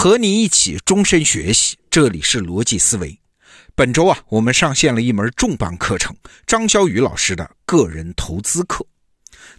[0.00, 3.18] 和你一起终身学习，这里是逻辑思维。
[3.74, 6.14] 本周啊，我们上线了一门重磅课程——
[6.46, 8.86] 张小雨老师的个人投资课。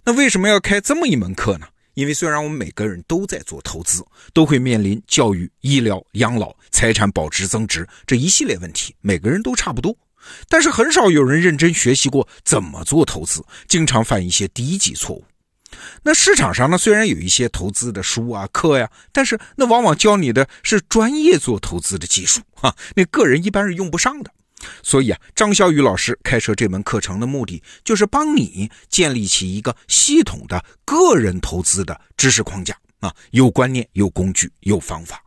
[0.02, 1.66] 那为什么要开这么一门课呢？
[1.92, 4.02] 因为虽然我们每个人都在做投资，
[4.32, 9.94] 都会面临教育、医疗、养老、财产保值增值这一系列问题，每个人都差不多。
[10.48, 15.22] 但是很少有人认真学习过怎么做投资，经常犯一些低级错误。
[16.02, 24.30] 那市场上呢，虽然有一些投资的书啊、课呀，但是那往往教你的是专业做投资的技术哈，那个人一般是用不上的。
[24.82, 35.22] 所以啊，张小雨老师开设这门课程的目的，就是帮你建立起一个系统的个人投资的知识框架啊，有观念、有工具、有方法。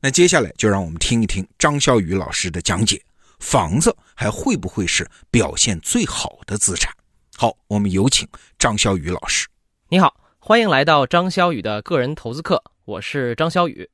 [0.00, 3.02] 那接下来就让我们听一听张小雨老师的讲解。
[3.40, 6.94] 房子还会不会是表现最好的资产？
[7.36, 9.48] 好，我们有请张小雨老师。
[9.92, 13.90] 你好，欢迎来到张潇雨的个人投资课，我是张潇雨。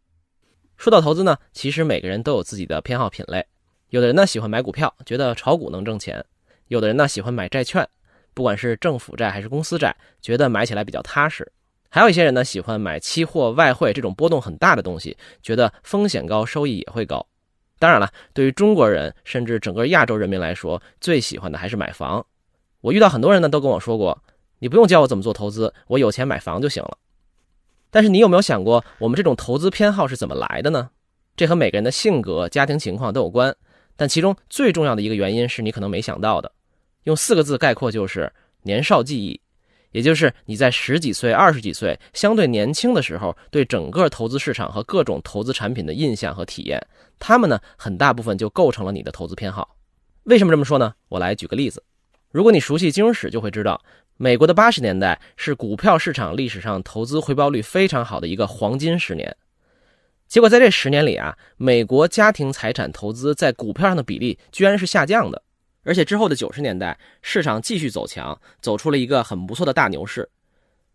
[0.77, 3.45] 说到投资呢，其实每个人都有自己的偏好品类。
[3.89, 6.21] 有的人呢喜欢买股票，觉得炒股能挣钱；
[6.69, 7.85] 有的人呢喜欢买债券，
[8.33, 11.45] 不管是政府债还是公司债，觉得买起来比较踏实；
[11.89, 17.27] 还有一些人呢喜欢买期货、外汇这种波动很大的东西，觉得风险高，收益也会高。
[17.81, 22.25] 当然了，对于中国人甚至整个亚洲人民来说，最喜欢的还是买房。
[22.83, 24.17] 我遇到很多人呢，都跟我说过
[24.59, 26.99] ：“你不用教我怎么做投资，我有钱买房就行了。”
[27.91, 30.91] 但是你有没有想过，我们这种投资偏好是怎么来的呢？
[31.37, 33.55] 这和每个人的性格、家庭情况都有关。
[33.97, 36.53] 但其中最重要的一个原因是你可能没想到的，
[37.05, 39.41] 用四个字概括就是年少记忆。
[39.93, 46.79] 也就是你在十几岁、二十几岁相对年轻的时候，对整个投资市场和各种投资产品的印象和体验，
[47.19, 49.75] 他们呢很大部分就构成了你的投资偏好。
[50.25, 50.93] 为什么这么说呢？
[51.09, 51.83] 我来举个例子。
[52.31, 53.81] 如果你熟悉金融史，就会知道，
[54.21, 59.35] 美国的八十年代是股票市场历史上投资回报率非常好的一个黄金十年。
[60.27, 65.41] 结果在这十年里啊，美国家庭财产投资在股票上的比例居然是下降的。
[65.85, 70.29] 而且之后的九十年代，市场继续走强，走出了一个很不错的大牛市。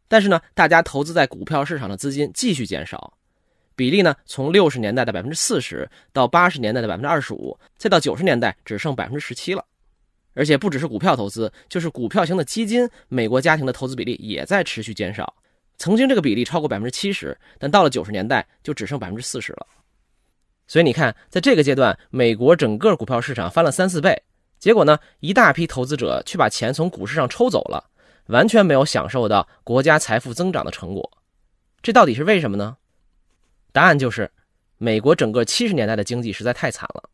[0.09, 3.13] 但是呢，大家投资在股票市场的资金继续减少，
[3.73, 9.63] 比例呢从六十年代的百分之四十到八十年代的百分之二十五，再到九十年代只剩百分之十七了。
[10.33, 15.33] 而且不只是股票投资，就是股票型的基金，美国家庭的投资比例也在持续减少。
[15.77, 19.67] 曾经这个比例超过百分之七十，但到了九十年代就只剩百分之四十了。
[20.67, 24.21] 所以你看，在这个阶段，美国整个股票市场翻了三四倍。
[24.59, 27.83] 结果呢，一大批投资者却把钱从股市上抽走了，
[28.27, 31.11] 完全没有享受到国家财富增长的成果。
[31.81, 32.77] 这到底是为什么呢？
[33.73, 34.31] 答案就是，
[34.77, 37.09] 美国整个七十年代的经济实在太惨了。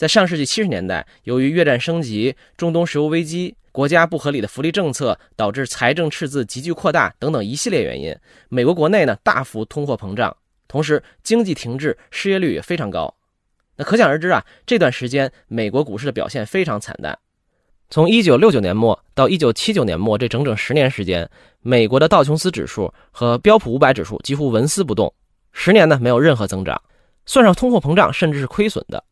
[0.00, 8.16] 在上世纪七十年代，由于越战升级、中东石油危机、国家不合理的福利政策导致财政赤字急剧扩大等等一系列原因，
[8.48, 10.34] 美国国内呢大幅通货膨胀，
[10.66, 13.14] 同时经济停滞，失业率也非常高。
[13.76, 17.18] 那可想而知啊，这段时间美国股市的表现非常惨淡。
[17.90, 21.28] 从一九六九年末到一九七九年末这整整十年时间，
[21.60, 25.12] 美国的道琼斯指数和标普五百指数几乎纹丝不动，
[25.52, 26.80] 十年呢没有任何增长，
[27.26, 29.04] 算上通货膨胀，甚至是亏损的。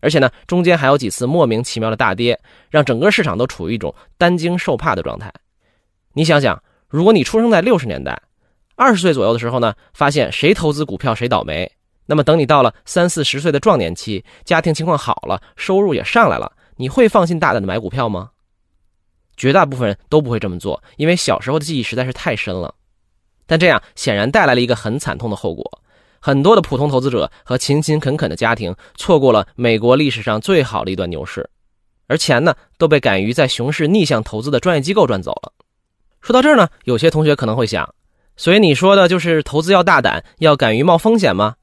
[0.00, 2.38] 而且呢，中间还有几次莫名其妙的大跌，
[2.70, 5.32] 让整个市场都处于一种担惊受怕的状态。
[6.12, 8.20] 你想想，如果你出生在六十年代，
[8.74, 11.70] 二十岁左右的时候呢，发现谁投资股票谁倒霉。
[12.06, 18.30] 那么，等你到了三四十岁的壮年期，家庭情况好了，收入也上来了，你会放心大胆的买股票吗？
[19.36, 22.74] 绝大部分人都不会这么做，因为小时候的记忆实在是太深了。
[23.44, 25.82] 但这样显然带来了一个很惨痛的后果：
[26.20, 31.48] 很多的普通投资者和勤勤恳恳的家庭错过了美国历史上最好的一段牛市，
[32.06, 35.52] 而钱呢，都被敢于在熊市逆向投资的专业机构赚走了。
[36.20, 37.94] 说到这儿呢，有些同学可能会想：
[38.36, 41.54] 所以你说的就是投资要大胆，要敢于冒风险吗？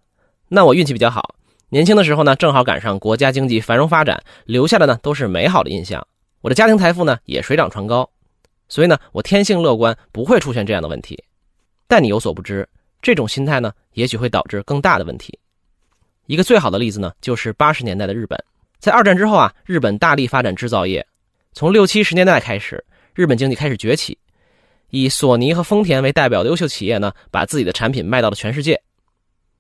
[0.48, 1.36] 那我运气比较好，
[1.70, 6.06] 年轻的时候呢，正好赶上国家经济繁荣发展，留下的呢都是美好的印象。
[6.42, 8.10] 我的家庭财富呢也水涨船高，
[8.70, 11.22] 所以呢，我天性乐观，不会出现这样的问题。
[11.88, 12.68] 但你有所不知，
[13.04, 15.38] 这种心态呢，也许会导致更大的问题。
[16.26, 18.42] 一个最好的例子呢，就是八十年代的日本，
[18.80, 21.06] 在二战之后啊，日本大力发展制造业，
[21.52, 22.82] 从六七十年代开始，
[23.14, 24.18] 日本经济开始崛起，
[24.90, 28.82] 以索尼和丰田为代表的优秀企业呢，把自己的产品卖到了全世界。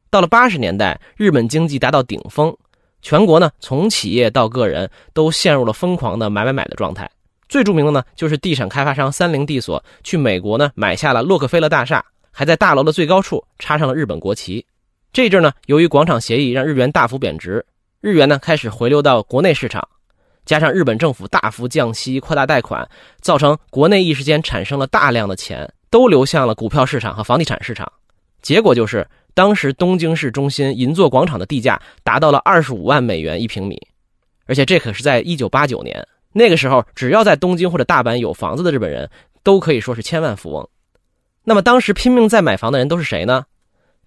[0.10, 2.56] 到了八十年代，日本经济达到顶峰，
[3.02, 7.12] 全国呢从企业到个人都陷入了疯狂的买买买的状态。
[7.50, 12.04] 最著名的呢就是地产开发商三菱地所去美国呢买下了洛克菲勒大厦，
[12.34, 14.66] 还在大楼的最高处插上了日本国旗。
[15.14, 17.64] 这阵呢，由于广场协议让日元大幅贬值，
[18.02, 19.88] 日元呢开始回流到国内市场，
[20.44, 22.90] 加上日本政府大幅降息、扩大贷款，
[23.22, 27.90] 造成国内一时间产生了大量的钱都流向了股票市场和房地产市场。
[28.42, 33.80] 结果就是当时东京市中心银座广场的地价达到了二十五万美元一平米，
[34.48, 36.06] 而且这可是在一九八九年。
[36.34, 39.08] 那个时候，只要在东京或者大阪有房子的日本人
[39.44, 40.68] 都可以说是千万富翁。
[41.44, 43.46] 那么当时拼命在买房的人都是谁呢？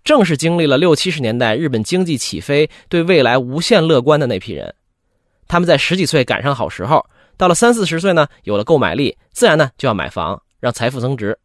[0.04, 4.74] 正是经历了六七十年代日本经济起飞、对未来无限乐观的那批人。
[5.48, 7.04] 他们在十几岁赶上好时候，
[7.36, 11.36] 到了三四十岁呢，有了购买力，自然呢就要买房，让财富增值。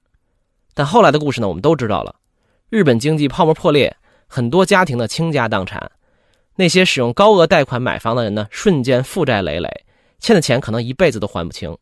[0.73, 2.15] 但后来的故事呢，我们都知道了。
[2.69, 3.95] 日本经济泡沫破裂，
[4.27, 5.91] 很多家庭的倾家荡产，
[6.55, 9.69] 那些使用高额贷款买房的人呢，瞬间负债累累。
[10.19, 11.75] 欠的钱可能一辈子都还不清，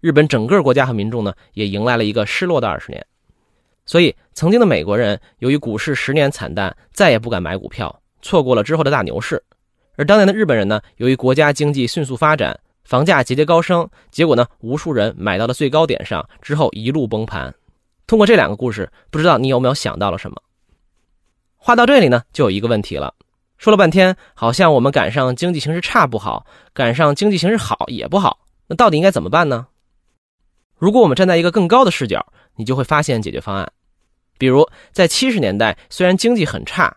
[0.00, 3.06] 日本整个国家和民众呢，也迎来了一个失落的二十年。
[3.92, 9.36] 所以，曾经的美国人由于股市十年惨淡，再也不敢买股票，错过了之后的大牛市；
[9.96, 17.54] 而当年的日本人呢，由于国家经济迅速发展，房价节节高升，结果呢，无数人买到了最高点上，之后一路崩盘。
[18.06, 20.38] 通过这两个故事，不知道你有没有想到了什么？
[21.58, 23.12] 话到这里呢，就有一个问题了。
[23.58, 28.38] 说了半天，好像我们赶上经济形势差不好，赶上经济形势好也不好。
[28.68, 29.66] 那到底应该怎么办呢？
[30.78, 33.70] 如果我们站在一个更高的视角，你就会发现解决方案。
[34.38, 36.96] 比如在七十年代，虽然经济很差，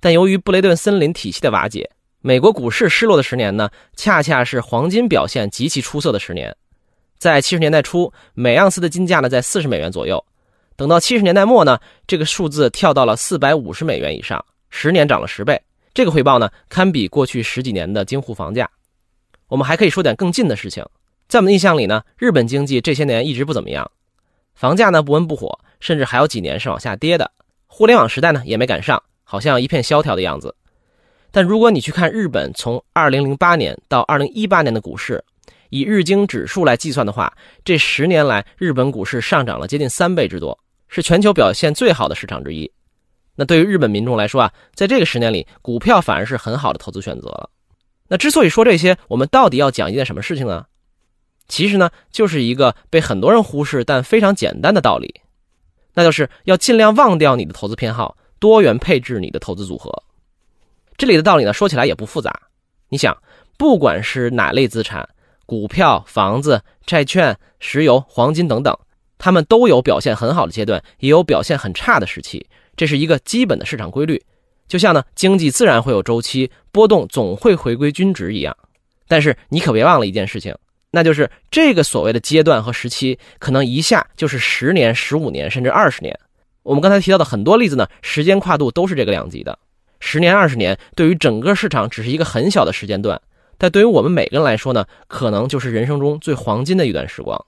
[0.00, 1.90] 但由于布雷顿森林体系的瓦解，
[2.20, 6.54] 美国股市失落的十年呢，恰恰是黄金表现极其出色的十年。
[7.18, 10.24] 在七十年代初，每盎司的金价呢在四十美元左右，
[10.76, 15.60] 等到七十年代末呢，这个数字跳到了四百五十美元以上，十年涨了十倍。
[15.92, 18.70] 这个回报呢，堪比过去十几年的京沪房价。
[19.48, 20.84] 我们还可以说点更近的事情，
[21.26, 23.90] 在我们印象里呢，日本经济这些年一直不怎么样，
[24.54, 27.30] 房价呢不温不火，甚至还有几年是往下跌的。
[27.66, 30.54] 互联网时代呢也没赶上，好像一片萧条的样子。
[31.30, 35.22] 但如果你去看日本从2008年到2018年的股市，
[35.68, 37.30] 以日经指数来计算的话，
[37.64, 40.58] 这十年来日本股市上涨了接近三倍之多，
[40.88, 42.70] 是全球表现最好的市场之一。
[43.36, 47.50] 那对于日本民众来说啊，在这个十年里，股票反而是很好的投资选择了。
[48.08, 50.64] 那之所以说这些，我们到底要讲一件什么事情呢？
[51.46, 55.20] 其实呢，就是一个被很多人忽视但非常简单的道理，
[55.98, 59.92] 那就是要尽量忘掉你的投资偏好，多元配置你的投资组合。
[60.96, 62.32] 这里的道理呢，说起来也不复杂。
[62.88, 63.20] 你想，
[63.56, 65.08] 不管是哪类资产，
[65.44, 68.78] 股票、房子、债券、石油、黄金等等，
[69.18, 72.46] 它们都有表现很好的阶段，也有表现很差的时期。
[72.76, 74.24] 这是一个基本的市场规律，
[74.68, 78.56] 就像呢经济自然会有周期波动，总会回归均值一样。
[79.08, 80.54] 但是你可别忘了一件事情，
[80.90, 86.18] 那就是这个所谓的阶段和时期，可能一下就是十年、十五年，甚至二十年。
[86.62, 89.58] 我们刚才提到的很多例子呢，时间跨度都是这个量级的。
[90.00, 93.20] 十年、二十年对于整个市场只是一个很小的时间段，
[93.56, 97.42] 但对于我们每个人来说呢，可能就是人生中最黄金的一段时光。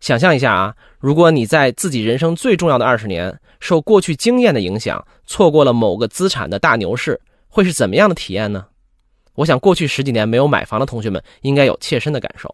[0.00, 8.66] 想象一下啊，如果你在自己人生最重要的二十年，受过去经验的影响，错过了某个资产的大牛市，会是怎么样的体验呢？
[9.36, 12.52] 我想，过去十几年没有买房的同学们应该有切身的感受。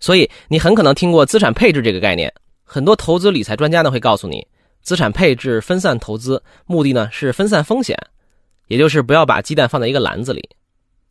[0.00, 2.32] 所以，你很可能听过资产配置这个概念。
[2.64, 4.44] 很多投资理财专家呢会告诉你，
[4.82, 7.96] 资产配置、分散投资，目的呢是分散风险，
[8.66, 10.50] 也就是不要把鸡蛋放在一个篮子里。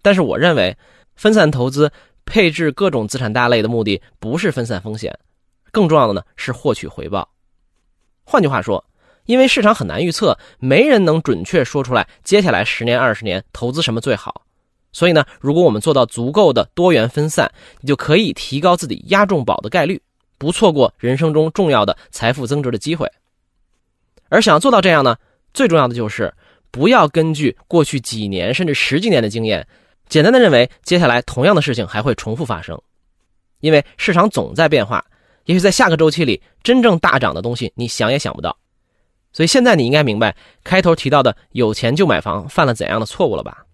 [0.01, 0.75] 但是，我认为，
[1.15, 1.89] 分散投资。
[2.25, 5.17] 配置各种资产大类的目的不是分散风险，
[5.71, 7.27] 更重要的呢是获取回报。
[8.23, 8.85] 换句话说，
[9.29, 14.41] 因为市场很难预测，没人能准确说出来接下来十年、二十年投资什么最好。
[14.91, 20.01] 所以呢，如果我们做到足够的多元分散，你就可以提高自己押中宝的概率，
[20.39, 23.07] 不错过人生中重要的财富增值的机会。
[24.29, 25.15] 而想要做到这样呢，
[25.53, 26.33] 最重要的就是
[26.71, 29.67] 不要根据过去几年甚至十几年的经验。
[30.07, 32.81] 简单的认为，接下来同样的事情还会重复发生，
[33.59, 35.05] 因为市场总在变化。
[35.45, 38.57] 也许在下个周期里，真正大涨的东西，你想也想不到。
[39.31, 43.65] 所以现在你应该明白，开头提到的有钱就买房犯了怎样的错误了吧？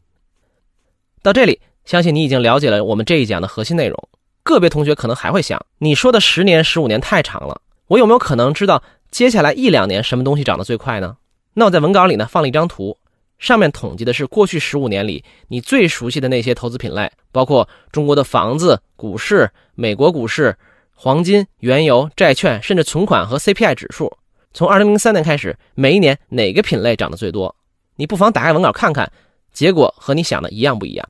[1.24, 4.09] 到这里，相信你已经了解了我们这一讲的核心内容。
[4.43, 11.17] 个别同学可能还会想，你说的十年、十五年太长了，我有没有可能知道接下来一两年什么东西涨得最快呢？
[11.53, 12.97] 那我在文稿里呢放了一张图。
[13.39, 20.57] 上面统计的是过去十五年里你最熟悉的那些投资品类，包括中国的房子、股市、美国股市、
[20.93, 24.15] 黄金、原油、债券，甚至存款和 CPI 指数。
[24.55, 27.53] 从二零零三年开始，每一年哪个品类涨得最多？
[27.97, 29.12] 你不妨打开文稿看看，
[29.51, 31.05] 结果和你想的一样不一样？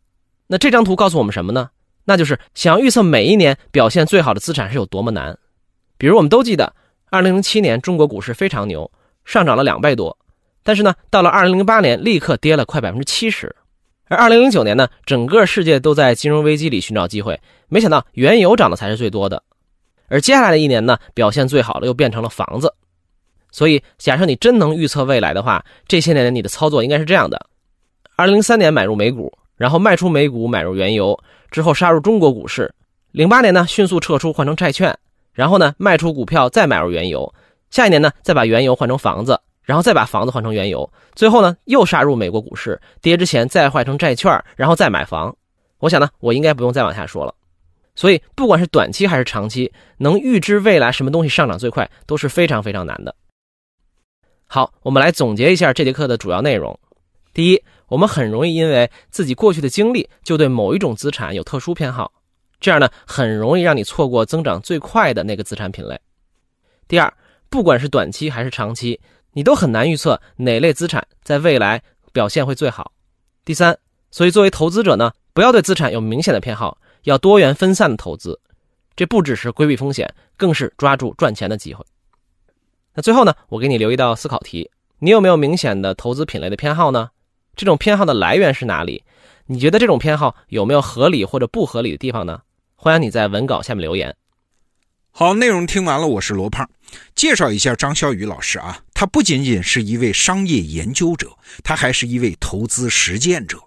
[0.47, 1.69] 那这张图告诉我们什么呢？
[2.05, 5.37] 那就是想要预测每一年表现最好的资产是有多么难。
[5.99, 6.73] 比如我们都记得，
[7.11, 8.91] 二零零七年中国股市非常牛，
[9.25, 10.17] 上涨了两倍多。
[10.63, 13.55] 但是呢，到了二零零八年，立刻跌了快百分之七十，
[14.07, 19.43] 而二零零九年呢，整个世界都在金融危机里寻找机会，没想到原油涨的才是最多的，
[20.07, 22.73] 而接下来的一年呢，表现最好的又变成了房子，
[23.55, 27.47] 所以，假设你真能预测未来的话，这些年你的操作应该是这样的：
[28.17, 31.17] 二零零三年买入美股，然后卖出美股买入原油，
[31.51, 32.69] 之后杀入中国股市；
[33.13, 34.93] 零八年呢迅速撤出换成债券，
[35.31, 37.33] 然后呢卖出股票再买入原油；
[37.71, 45.33] 下一年呢再把原油换成房子，然后再把房子换成原油，最后呢又杀入美国股市，跌之前再换成债券，然后再买房。
[45.79, 47.33] 我想呢，我应该不用再往下说了。
[47.95, 53.15] 所以，不管是短期还是长期，能预知未来什么东西上涨最快都是非常非常难的。
[54.47, 56.79] 好，我们来总结一下这节课的主要内容。
[57.33, 62.11] 第一，我们很容易因为自己过去的经历，就对某一种资产有特殊偏好，
[62.61, 65.99] 这样呢，很容易让你错过增长最快的那个资产品类。
[66.87, 67.13] 第二，
[67.49, 69.01] 不管是短期还是长期，
[69.33, 71.81] 你都很难预测哪类资产在未来
[72.13, 72.91] 表现会最好。
[73.43, 73.77] 第三，
[74.11, 78.39] 所以作为投资者呢，不要对资产有明显的偏好，要多元分散的投资。
[78.95, 81.85] 这不只是规避风险，更是抓住赚钱的机会。
[82.95, 87.09] 那最后呢，我给你留一道思考题：你有没有明显的投资品类的偏好呢？
[87.53, 89.03] 这种偏好的来源是哪里？
[89.47, 92.43] 你觉得这种偏好有没有合理或者不合理的地方呢？
[92.75, 94.15] 欢迎你在文稿下面留言。
[95.11, 96.69] 好，内容听完了，我是罗胖，
[97.13, 103.59] 介绍一下张小雨老师啊，他不仅仅是一位商业研究者，他还是一位投资实践者。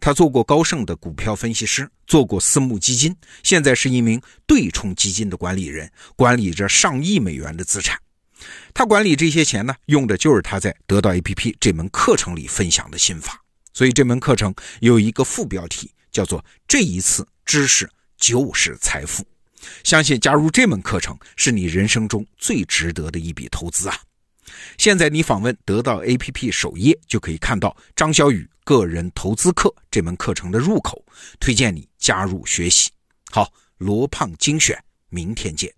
[0.00, 7.98] 他做过高盛的股票分析师，做过私募基金，现在是一名对冲基金的管理人，管理着上亿美元的资产。
[8.74, 13.42] 他管理这些钱呢，用的就是他在得到 APP 这门课程里分享的心法。
[13.72, 19.24] 所以这门课程有一个副标题，叫做“这一次知识就是财富”。
[19.84, 24.00] 相信加入这门课程是你人生中最值得的一笔投资啊！
[24.78, 31.04] 现在你访问得到 APP 首页，就可以看到张小雨个人投资课这门课程的入口，
[31.38, 32.90] 推荐你加入学习。
[33.30, 35.72] 好，罗胖精选，明天见。